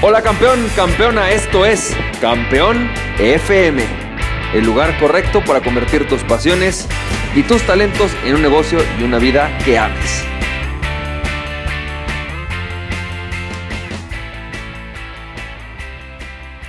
Hola 0.00 0.22
campeón, 0.22 0.64
campeona, 0.76 1.32
esto 1.32 1.66
es 1.66 1.92
Campeón 2.20 2.88
FM, 3.18 3.82
el 4.54 4.64
lugar 4.64 4.96
correcto 5.00 5.42
para 5.44 5.60
convertir 5.60 6.06
tus 6.06 6.22
pasiones 6.22 6.86
y 7.34 7.42
tus 7.42 7.62
talentos 7.66 8.12
en 8.24 8.36
un 8.36 8.42
negocio 8.42 8.78
y 9.00 9.02
una 9.02 9.18
vida 9.18 9.50
que 9.64 9.76
ames. 9.76 10.22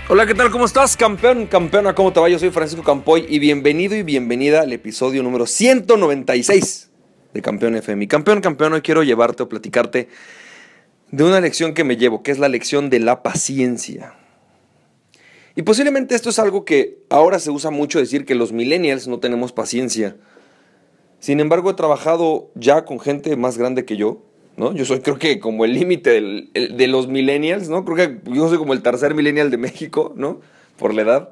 Hola, 0.08 0.26
¿qué 0.26 0.34
tal? 0.34 0.50
¿Cómo 0.50 0.66
estás, 0.66 0.98
campeón? 0.98 1.46
Campeona, 1.46 1.94
¿cómo 1.94 2.12
te 2.12 2.20
va? 2.20 2.30
Yo 2.30 2.40
soy 2.40 2.50
Francisco 2.50 2.84
Campoy 2.84 3.28
y 3.30 3.38
bienvenido 3.38 3.96
y 3.96 4.02
bienvenida 4.02 4.62
al 4.62 4.74
episodio 4.74 5.22
número 5.22 5.46
196 5.46 6.90
de 7.36 7.42
Campeón 7.44 7.76
FM. 7.76 8.08
Campeón, 8.08 8.42
campeón, 8.42 8.74
hoy 8.74 8.82
quiero 8.82 9.04
llevarte 9.04 9.44
o 9.44 9.50
platicarte 9.50 10.10
de 11.12 11.24
una 11.24 11.42
lección 11.42 11.74
que 11.74 11.84
me 11.84 11.98
llevo, 11.98 12.24
que 12.24 12.32
es 12.32 12.40
la 12.40 12.50
lección 12.50 12.90
de 12.90 13.00
la 13.00 13.24
paciencia. 13.24 14.14
Y 15.56 15.64
posiblemente 15.64 16.16
esto 16.16 16.30
es 16.30 16.40
algo 16.40 16.64
que 16.64 17.00
ahora 17.10 17.40
se 17.40 17.52
usa 17.52 17.72
mucho 17.72 18.00
decir 18.00 18.26
que 18.26 18.36
los 18.36 18.54
millennials 18.54 19.08
no 19.08 19.20
tenemos 19.20 19.52
paciencia. 19.52 20.16
Sin 21.20 21.40
embargo, 21.40 21.72
he 21.72 21.74
trabajado 21.74 22.50
ya 22.56 22.86
con 22.86 23.00
gente 23.00 23.36
más 23.36 23.58
grande 23.58 23.84
que 23.84 23.98
yo, 23.98 24.22
¿no? 24.56 24.74
Yo 24.74 24.86
soy 24.86 25.02
creo 25.02 25.20
que 25.20 25.40
como 25.40 25.66
el 25.66 25.74
límite 25.74 26.22
de 26.54 26.88
los 26.88 27.08
millennials, 27.08 27.68
¿no? 27.68 27.84
Creo 27.84 27.98
que 27.98 28.32
yo 28.32 28.48
soy 28.48 28.58
como 28.58 28.74
el 28.74 28.82
tercer 28.82 29.16
millennial 29.16 29.52
de 29.52 29.58
México, 29.58 30.14
¿no? 30.16 30.40
Por 30.78 30.94
la 30.94 31.02
edad. 31.02 31.30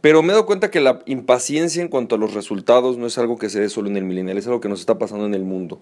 Pero 0.00 0.22
me 0.22 0.28
he 0.28 0.32
dado 0.32 0.46
cuenta 0.46 0.70
que 0.70 0.80
la 0.80 1.00
impaciencia 1.06 1.82
en 1.82 1.88
cuanto 1.88 2.16
a 2.16 2.18
los 2.18 2.34
resultados 2.34 2.98
no 2.98 3.06
es 3.06 3.16
algo 3.16 3.38
que 3.38 3.48
se 3.48 3.60
dé 3.60 3.68
solo 3.68 3.88
en 3.88 3.96
el 3.96 4.04
millennial, 4.04 4.38
es 4.38 4.46
algo 4.46 4.60
que 4.60 4.68
nos 4.68 4.80
está 4.80 4.98
pasando 4.98 5.24
en 5.24 5.34
el 5.34 5.44
mundo. 5.44 5.80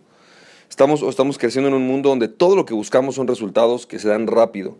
Estamos, 0.72 1.02
estamos 1.02 1.36
creciendo 1.36 1.68
en 1.68 1.74
un 1.74 1.86
mundo 1.86 2.08
donde 2.08 2.28
todo 2.28 2.56
lo 2.56 2.64
que 2.64 2.72
buscamos 2.72 3.16
son 3.16 3.28
resultados 3.28 3.86
que 3.86 3.98
se 3.98 4.08
dan 4.08 4.26
rápido. 4.26 4.78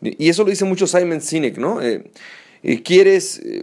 Y 0.00 0.30
eso 0.30 0.44
lo 0.44 0.48
dice 0.48 0.64
mucho 0.64 0.86
Simon 0.86 1.20
Sinek, 1.20 1.58
¿no? 1.58 1.82
Eh, 1.82 2.10
eh, 2.62 2.82
quieres, 2.82 3.38
eh, 3.44 3.60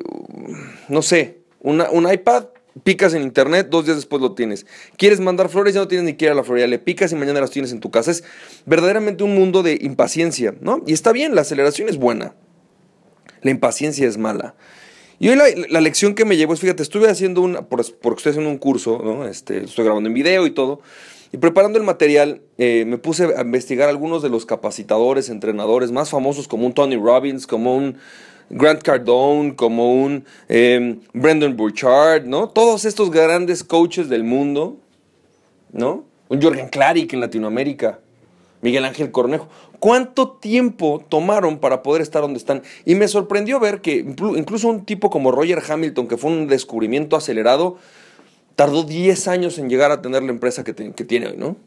no 0.88 1.02
sé, 1.02 1.40
un 1.62 1.82
iPad, 2.14 2.46
picas 2.84 3.16
en 3.16 3.24
internet, 3.24 3.70
dos 3.72 3.86
días 3.86 3.98
después 3.98 4.22
lo 4.22 4.34
tienes. 4.34 4.68
Quieres 4.98 5.20
mandar 5.20 5.50
flores, 5.50 5.74
ya 5.74 5.80
no 5.80 5.88
tienes 5.88 6.06
ni 6.06 6.12
siquiera 6.12 6.36
la 6.36 6.44
flor, 6.44 6.60
le 6.60 6.78
picas 6.78 7.12
y 7.12 7.16
mañana 7.16 7.42
las 7.42 7.50
tienes 7.50 7.72
en 7.72 7.80
tu 7.80 7.90
casa. 7.90 8.12
Es 8.12 8.24
verdaderamente 8.68 9.24
un 9.24 9.34
mundo 9.34 9.64
de 9.64 9.80
impaciencia, 9.82 10.54
¿no? 10.62 10.84
Y 10.86 10.94
está 10.94 11.12
bien, 11.12 11.34
la 11.34 11.42
aceleración 11.42 11.90
es 11.90 11.98
buena, 11.98 12.36
la 13.42 13.50
impaciencia 13.50 14.08
es 14.08 14.20
mala. 14.20 14.54
Y 15.18 15.30
hoy 15.30 15.40
la, 15.70 15.82
lección 15.82 16.14
que 16.14 16.24
me 16.24 16.38
llevó 16.38 16.54
es, 16.54 16.60
fíjate, 16.60 16.84
estuve 16.84 17.10
haciendo 17.10 17.42
una, 17.42 17.64
porque 17.64 17.88
estoy 17.88 18.30
haciendo 18.30 18.52
un 18.52 18.60
curso, 18.60 19.02
¿no? 19.04 19.28
Este, 19.28 19.64
estoy 19.64 19.86
grabando 19.86 20.08
en 20.08 20.14
video 20.14 20.46
y 20.46 20.52
todo. 20.52 20.82
Y 21.34 21.38
preparando 21.38 21.80
el 21.80 21.86
material, 21.86 22.42
eh, 22.58 22.84
me 22.86 22.98
puse 22.98 23.34
a 23.36 23.42
investigar 23.42 23.88
algunos 23.88 24.22
de 24.22 24.30
los 24.30 24.46
capacitadores, 24.46 25.30
entrenadores 25.30 25.92
más 25.92 26.10
famosos, 26.10 26.48
como 26.48 26.66
un 26.66 26.74
Tony 26.74 26.98
Robbins, 26.98 27.48
como 27.48 27.76
un 27.76 27.98
Grant 28.50 28.82
Cardone, 28.82 29.56
como 29.56 29.94
un 30.04 30.26
eh, 30.50 30.98
Brendan 31.14 31.56
Burchard, 31.56 32.26
¿no? 32.26 32.50
Todos 32.50 32.84
estos 32.84 33.10
grandes 33.12 33.64
coaches 33.64 34.10
del 34.10 34.26
mundo, 34.26 34.78
¿no? 35.72 36.04
Un 36.28 36.42
Jorgen 36.42 36.68
Klarik 36.68 37.14
en 37.14 37.22
Latinoamérica, 37.22 38.00
Miguel 38.62 38.84
Ángel 38.84 39.12
Cornejo. 39.12 39.48
¿Cuánto 39.80 40.32
tiempo 40.32 41.04
tomaron 41.08 41.60
para 41.60 41.82
poder 41.82 42.02
estar 42.02 42.22
donde 42.22 42.40
están? 42.40 42.62
Y 42.86 42.96
me 42.96 43.08
sorprendió 43.08 43.60
ver 43.60 43.82
que 43.82 43.96
incluso 43.96 44.68
un 44.68 44.86
tipo 44.86 45.10
como 45.10 45.32
Roger 45.32 45.64
Hamilton, 45.68 46.08
que 46.08 46.18
fue 46.18 46.30
un 46.30 46.48
descubrimiento 46.48 47.16
acelerado, 47.16 47.78
tardó 48.62 48.84
10 48.84 49.28
años 49.28 49.58
en 49.58 49.72
llegar 49.72 49.90
a 49.90 50.04
tener 50.04 50.22
la 50.22 50.30
empresa 50.30 50.64
que, 50.64 50.72
tiene 50.76 51.26
hoy, 51.26 51.36
¿no? 51.36 51.58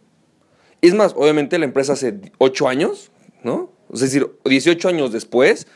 Es 0.81 0.95
más, 0.95 1.13
obviamente 1.17 1.59
la 1.59 1.65
empresa 1.65 1.95
hace 1.95 2.21
8 2.39 2.69
años, 2.69 3.11
¿no? 3.43 3.73
Es 3.93 3.99
decir, 3.99 4.31
18 4.45 4.91
años 4.91 5.11
después, 5.11 5.67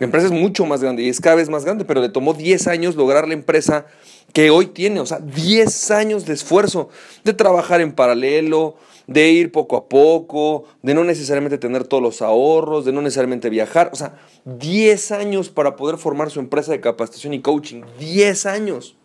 la 0.00 0.06
empresa 0.06 0.26
es 0.26 0.32
mucho 0.32 0.66
más 0.66 0.82
grande 0.82 1.04
y 1.04 1.10
es 1.10 1.20
cada 1.20 1.36
vez 1.36 1.48
más 1.48 1.64
grande, 1.64 1.84
pero 1.84 2.00
le 2.00 2.08
tomó 2.08 2.34
10 2.34 2.66
años 2.66 2.96
lograr 2.96 3.28
la 3.28 3.34
empresa 3.34 3.86
que 4.32 4.50
hoy 4.50 4.66
tiene, 4.66 4.98
o 4.98 5.06
sea, 5.06 5.20
10 5.20 5.92
años 5.92 6.26
de 6.26 6.34
esfuerzo, 6.34 6.88
de 7.22 7.34
trabajar 7.34 7.80
en 7.80 7.92
paralelo, 7.92 8.74
de 9.06 9.30
ir 9.30 9.52
poco 9.52 9.76
a 9.76 9.88
poco, 9.88 10.64
de 10.82 10.92
no 10.92 11.04
necesariamente 11.04 11.58
tener 11.58 11.84
todos 11.84 12.02
los 12.02 12.20
ahorros, 12.20 12.84
de 12.84 12.90
no 12.90 13.00
necesariamente 13.00 13.48
viajar, 13.48 13.90
o 13.92 13.96
sea, 13.96 14.18
10 14.44 15.12
años 15.12 15.50
para 15.50 15.76
poder 15.76 15.98
formar 15.98 16.32
su 16.32 16.40
empresa 16.40 16.72
de 16.72 16.80
capacitación 16.80 17.32
y 17.32 17.42
coaching, 17.42 17.82
10 18.00 18.46
años. 18.46 18.97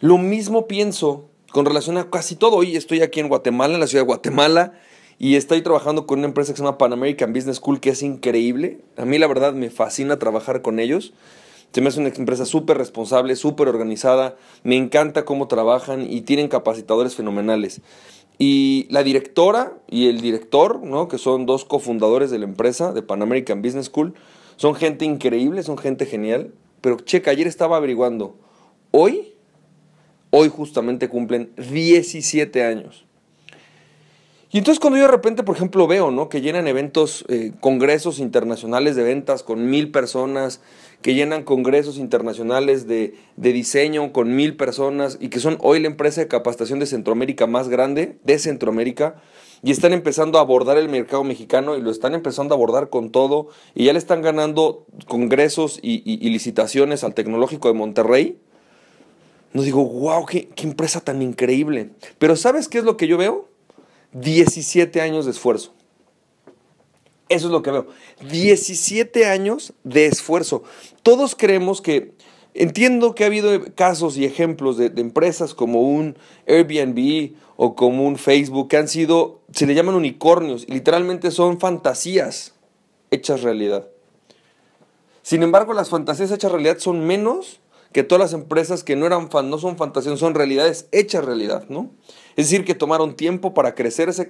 Lo 0.00 0.18
mismo 0.18 0.66
pienso 0.66 1.30
con 1.52 1.64
relación 1.64 1.96
a 1.96 2.10
casi 2.10 2.36
todo. 2.36 2.56
Hoy 2.56 2.76
estoy 2.76 3.00
aquí 3.00 3.18
en 3.20 3.28
Guatemala, 3.28 3.74
en 3.74 3.80
la 3.80 3.86
ciudad 3.86 4.02
de 4.04 4.08
Guatemala, 4.08 4.74
y 5.18 5.36
estoy 5.36 5.62
trabajando 5.62 6.06
con 6.06 6.18
una 6.18 6.28
empresa 6.28 6.52
que 6.52 6.58
se 6.58 6.62
llama 6.62 6.76
Pan 6.76 6.92
American 6.92 7.32
Business 7.32 7.56
School, 7.56 7.80
que 7.80 7.88
es 7.88 8.02
increíble. 8.02 8.82
A 8.98 9.06
mí 9.06 9.16
la 9.16 9.26
verdad 9.26 9.54
me 9.54 9.70
fascina 9.70 10.18
trabajar 10.18 10.60
con 10.60 10.80
ellos. 10.80 11.14
Se 11.72 11.80
una 11.80 12.08
empresa 12.08 12.44
súper 12.44 12.76
responsable, 12.76 13.36
súper 13.36 13.68
organizada. 13.68 14.36
Me 14.64 14.76
encanta 14.76 15.24
cómo 15.24 15.48
trabajan 15.48 16.06
y 16.10 16.20
tienen 16.20 16.48
capacitadores 16.48 17.14
fenomenales. 17.14 17.80
Y 18.38 18.86
la 18.90 19.02
directora 19.02 19.78
y 19.88 20.08
el 20.08 20.20
director, 20.20 20.82
¿no? 20.82 21.08
que 21.08 21.16
son 21.16 21.46
dos 21.46 21.64
cofundadores 21.64 22.30
de 22.30 22.38
la 22.38 22.44
empresa, 22.44 22.92
de 22.92 23.00
Pan 23.00 23.22
American 23.22 23.62
Business 23.62 23.86
School, 23.86 24.12
son 24.56 24.74
gente 24.74 25.06
increíble, 25.06 25.62
son 25.62 25.78
gente 25.78 26.04
genial. 26.04 26.52
Pero 26.82 26.98
checa, 26.98 27.30
ayer 27.30 27.46
estaba 27.46 27.78
averiguando. 27.78 28.36
Hoy 28.90 29.35
hoy 30.36 30.50
justamente 30.50 31.08
cumplen 31.08 31.50
17 31.56 32.62
años. 32.62 33.06
Y 34.52 34.58
entonces 34.58 34.78
cuando 34.78 34.98
yo 34.98 35.04
de 35.06 35.10
repente, 35.10 35.42
por 35.42 35.56
ejemplo, 35.56 35.86
veo 35.86 36.10
¿no? 36.10 36.28
que 36.28 36.42
llenan 36.42 36.68
eventos, 36.68 37.24
eh, 37.28 37.52
congresos 37.60 38.18
internacionales 38.18 38.96
de 38.96 39.02
ventas 39.02 39.42
con 39.42 39.70
mil 39.70 39.90
personas, 39.90 40.60
que 41.00 41.14
llenan 41.14 41.42
congresos 41.42 41.96
internacionales 41.96 42.86
de, 42.86 43.14
de, 43.36 43.52
diseño 43.52 44.12
con 44.12 44.36
mil 44.36 44.56
personas 44.56 45.16
y 45.20 45.30
que 45.30 45.40
son 45.40 45.56
hoy 45.60 45.80
la 45.80 45.88
empresa 45.88 46.20
de 46.20 46.28
capacitación 46.28 46.80
de 46.80 46.86
Centroamérica 46.86 47.46
más 47.46 47.68
grande 47.68 48.18
de 48.24 48.38
Centroamérica 48.38 49.16
y 49.62 49.70
están 49.70 49.94
empezando 49.94 50.38
a 50.38 50.42
abordar 50.42 50.76
el 50.76 50.90
mercado 50.90 51.24
mexicano 51.24 51.76
y 51.76 51.82
lo 51.82 51.90
están 51.90 52.14
empezando 52.14 52.54
a 52.54 52.56
abordar 52.56 52.90
con 52.90 53.10
todo 53.10 53.48
y 53.74 53.86
ya 53.86 53.92
le 53.94 53.98
están 53.98 54.20
ganando 54.20 54.86
congresos 55.06 55.78
y 55.82 56.28
licitaciones 56.28 57.04
al 57.04 57.14
tecnológico 57.14 57.68
de 57.68 57.74
Monterrey 57.74 58.38
no 59.56 59.62
digo, 59.62 59.82
wow, 59.86 60.26
qué, 60.26 60.50
empresa 60.58 61.00
tan 61.00 61.22
increíble. 61.22 61.88
Pero 62.18 62.36
¿sabes 62.36 62.68
qué 62.68 62.76
es 62.76 62.84
lo 62.84 62.98
que 62.98 63.06
yo 63.06 63.16
veo? 63.16 63.48
17 64.12 65.00
años 65.00 65.24
de 65.24 65.30
esfuerzo. 65.30 65.72
Eso 67.30 67.46
es 67.46 67.52
lo 67.52 67.62
que 67.62 67.70
veo. 67.70 67.86
17 68.28 69.24
años 69.24 69.72
de 69.82 70.04
esfuerzo. 70.04 70.62
Todos 71.02 71.34
creemos 71.34 71.80
que, 71.80 72.12
entiendo 72.52 73.14
que 73.14 73.24
ha 73.24 73.28
habido 73.28 73.74
casos 73.74 74.18
y 74.18 74.26
ejemplos 74.26 74.76
de, 74.76 74.92
empresas 74.96 75.54
como 75.54 75.80
un 75.80 76.18
Airbnb 76.46 77.32
o 77.56 77.74
como 77.74 78.06
un 78.06 78.18
Facebook 78.18 78.68
que 78.68 78.76
han 78.76 78.88
sido, 78.88 79.40
se 79.52 79.64
le 79.64 79.74
llaman 79.74 79.94
unicornios 79.94 80.64
y 80.68 80.72
literalmente 80.72 81.30
son 81.30 81.60
fantasías 81.60 82.52
hechas 83.10 83.40
realidad. 83.40 83.88
Sin 85.22 85.42
embargo, 85.42 85.72
las 85.72 85.88
fantasías 85.88 86.30
hechas 86.30 86.52
realidad 86.52 86.76
son 86.78 87.06
menos 87.06 87.60
que 87.96 88.02
todas 88.02 88.20
las 88.20 88.34
empresas 88.34 88.84
que 88.84 88.94
no 88.94 89.06
eran 89.06 89.30
fan, 89.30 89.48
no 89.48 89.56
son 89.56 89.78
fantasías, 89.78 90.18
son 90.18 90.34
realidades 90.34 90.86
hechas 90.92 91.24
realidad, 91.24 91.64
¿no? 91.70 91.92
Es 92.36 92.50
decir, 92.50 92.66
que 92.66 92.74
tomaron 92.74 93.16
tiempo 93.16 93.54
para 93.54 93.74
crecerse, 93.74 94.28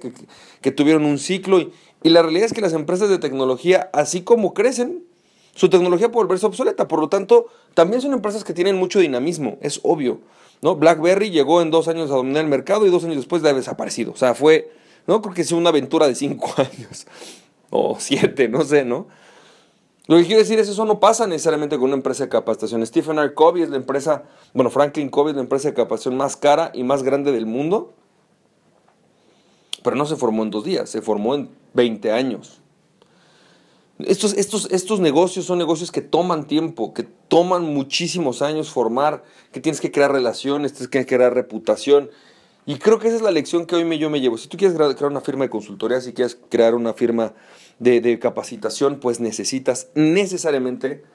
que, 0.61 0.71
tuvieron 0.71 1.03
un 1.03 1.19
ciclo. 1.19 1.59
Y, 1.59 1.73
y, 2.01 2.07
la 2.07 2.21
realidad 2.21 2.45
es 2.45 2.53
que 2.53 2.61
las 2.61 2.71
empresas 2.71 3.09
de 3.09 3.17
tecnología, 3.17 3.89
así 3.91 4.21
como 4.21 4.53
crecen, 4.53 5.03
su 5.53 5.69
tecnología 5.69 6.09
puede 6.09 6.27
volverse 6.27 6.45
obsoleta. 6.45 6.87
Por 6.87 7.01
lo 7.01 7.09
tanto, 7.09 7.47
también 7.73 8.01
son 8.01 8.13
empresas 8.13 8.45
que 8.45 8.53
tienen 8.53 8.77
mucho 8.77 8.99
dinamismo, 8.99 9.57
es 9.59 9.81
obvio. 9.83 10.21
¿no? 10.61 10.77
BlackBerry 10.77 11.29
llegó 11.29 11.61
en 11.61 11.69
dos 11.69 11.89
años 11.89 12.09
a 12.09 12.15
dominar 12.15 12.45
el 12.45 12.49
mercado 12.49 12.87
y 12.87 12.89
dos 12.89 13.03
años 13.03 13.17
después 13.17 13.41
de 13.41 13.49
haber 13.49 13.61
desaparecido. 13.61 14.13
O 14.13 14.15
sea, 14.15 14.33
fue, 14.33 14.71
no 15.07 15.21
creo 15.21 15.33
que 15.33 15.43
sea 15.43 15.57
una 15.57 15.71
aventura 15.71 16.07
de 16.07 16.15
cinco 16.15 16.55
años 16.55 17.05
o 17.69 17.97
siete, 17.99 18.47
no 18.47 18.63
sé, 18.63 18.85
¿no? 18.85 19.07
Lo 20.07 20.15
que 20.15 20.25
quiero 20.25 20.39
decir 20.39 20.57
es 20.57 20.69
eso 20.69 20.85
no 20.85 21.01
pasa 21.01 21.27
necesariamente 21.27 21.75
con 21.75 21.85
una 21.85 21.95
empresa 21.95 22.23
de 22.23 22.29
capacitación. 22.29 22.85
Stephen 22.85 23.19
R. 23.19 23.33
Covey 23.33 23.63
es 23.63 23.69
la 23.69 23.75
empresa, 23.75 24.23
bueno, 24.53 24.69
Franklin 24.69 25.09
Covey 25.09 25.31
es 25.31 25.35
la 25.35 25.41
empresa 25.41 25.67
de 25.67 25.73
capacitación 25.73 26.15
más 26.15 26.37
cara 26.37 26.71
y 26.73 26.83
más 26.83 27.03
grande 27.03 27.33
del 27.33 27.45
mundo. 27.45 27.93
Pero 29.83 29.97
no 29.97 30.05
se 30.05 30.15
formó 30.15 30.43
en 30.43 30.49
dos 30.49 30.63
días, 30.63 30.89
se 30.89 31.01
formó 31.01 31.35
en 31.35 31.49
20 31.73 32.11
años. 32.11 32.61
Estos, 33.99 34.33
estos, 34.33 34.67
estos 34.71 34.99
negocios 34.99 35.45
son 35.45 35.57
negocios 35.57 35.91
que 35.91 36.01
toman 36.01 36.45
tiempo, 36.45 36.93
que 36.93 37.03
toman 37.03 37.63
muchísimos 37.63 38.41
años 38.41 38.69
formar, 38.69 39.23
que 39.51 39.59
tienes 39.59 39.81
que 39.81 39.91
crear 39.91 40.11
relaciones, 40.11 40.73
tienes 40.73 40.89
que 40.89 41.05
crear 41.05 41.33
reputación. 41.33 42.11
Y 42.67 42.79
creo 42.79 42.99
que 42.99 43.07
esa 43.07 43.15
es 43.15 43.21
la 43.21 43.31
lección 43.31 43.65
que 43.65 43.77
hoy 43.77 43.85
me, 43.85 43.97
yo 43.97 44.09
me 44.09 44.19
llevo. 44.19 44.37
Si 44.37 44.49
tú 44.49 44.57
quieres 44.57 44.75
crear 44.75 45.09
una 45.09 45.21
firma 45.21 45.45
de 45.45 45.49
consultoría, 45.49 46.01
si 46.01 46.11
quieres 46.11 46.37
crear 46.49 46.75
una 46.75 46.93
firma 46.93 47.33
de, 47.79 48.19
capacitación, 48.19 48.99
pues 48.99 49.21
necesitas 49.21 49.87
necesariamente 49.95 51.05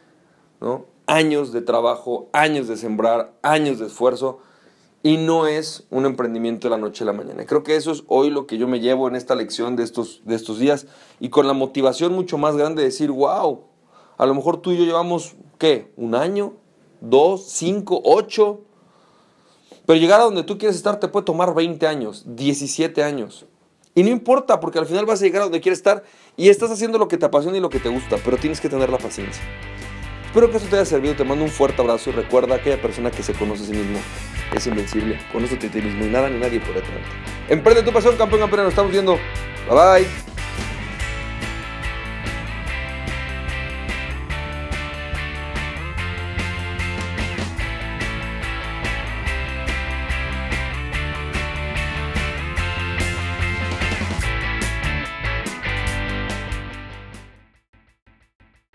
años 1.07 1.53
de 1.53 1.61
trabajo, 1.61 2.31
años 2.33 2.69
de 2.69 2.79
sembrar, 2.79 3.35
años 3.43 3.79
de 3.79 3.87
esfuerzo. 3.87 4.41
y 5.03 5.19
no 5.19 5.47
es 5.47 5.85
un 5.91 6.07
emprendimiento 6.07 6.69
de 6.69 6.71
la 6.71 6.79
noche 6.79 7.05
a 7.05 7.07
la 7.09 7.13
mañana. 7.13 7.45
Creo 7.45 7.65
que 7.65 7.77
eso 7.77 7.91
es 7.91 8.05
hoy 8.07 8.31
lo 8.31 8.47
que 8.47 8.57
yo 8.57 8.67
me 8.67 8.81
llevo 8.81 9.09
en 9.09 9.17
esta 9.17 9.35
lección 9.35 9.77
de 9.77 9.83
estos, 9.83 10.23
de 10.25 10.37
estos 10.37 10.59
días 10.59 10.87
y 11.21 11.29
con 11.29 11.47
la 11.47 11.53
motivación 11.53 12.15
mucho 12.15 12.39
más 12.39 12.57
grande 12.57 12.81
de 12.81 12.89
decir, 12.89 13.11
wow, 13.11 13.65
a 14.17 14.25
lo 14.25 14.35
mejor 14.35 14.63
tú 14.63 14.71
y 14.71 14.79
yo 14.79 14.85
llevamos, 14.85 15.35
¿qué? 15.59 15.93
¿Un 15.97 16.15
año? 16.15 16.55
¿Dos? 17.03 17.45
¿Cinco? 17.49 18.01
¿Ocho? 18.05 18.61
Pero 19.87 19.99
llegar 19.99 20.21
a 20.21 20.25
donde 20.25 20.43
tú 20.43 20.59
quieres 20.59 20.77
estar 20.77 21.01
te 21.01 21.09
puede 21.09 21.25
tomar 21.25 21.55
20 21.55 21.87
años, 21.87 22.25
17 22.27 23.03
años. 23.03 23.47
Y 23.95 24.03
no 24.03 24.11
importa, 24.11 24.61
porque 24.61 24.79
al 24.79 24.87
final 24.87 25.05
vas 25.05 25.21
a 25.21 25.25
llegar 25.25 25.43
a 25.43 25.45
donde 25.45 25.61
quieres 25.61 25.79
estar 25.79 26.03
y 26.37 26.49
estás 26.49 26.71
haciendo 26.71 26.99
lo 26.99 27.09
que 27.09 27.19
te 27.19 27.27
apasiona 27.27 27.59
y 27.59 27.61
lo 27.61 27.69
que 27.69 27.79
te 27.79 27.89
gusta, 27.89 28.17
pero 28.25 28.37
tienes 28.37 28.61
que 28.61 28.69
tener 28.69 28.89
la 28.89 28.99
paciencia. 28.99 29.43
Espero 30.25 30.51
que 30.51 30.57
esto 30.57 30.69
te 30.71 30.77
haya 30.77 30.87
servido, 30.87 31.15
te 31.15 31.25
mando 31.25 31.45
un 31.45 31.51
fuerte 31.51 31.83
abrazo 31.83 32.09
y 32.09 32.15
recuerda, 32.15 32.55
aquella 32.55 32.81
persona 32.81 33.11
que 33.11 33.23
se 33.23 33.35
conoce 33.35 33.65
a 33.65 33.67
sí 33.67 33.73
mismo 33.73 33.99
es 34.55 34.67
invencible. 34.67 35.19
Conócete 35.31 35.67
a 35.67 35.71
ti 35.71 35.83
mismo 35.83 36.07
y 36.07 36.09
nada 36.09 36.31
ni 36.31 36.39
nadie 36.39 36.59
puede 36.61 36.81
tenerte. 36.81 37.11
Emprende 37.51 37.83
tu 37.83 37.93
pasión, 37.93 38.17
campeón, 38.17 38.41
campeón. 38.41 38.65
Nos 38.65 38.73
estamos 38.73 38.93
viendo. 38.93 39.19
Bye 39.69 40.05
bye. 40.05 40.32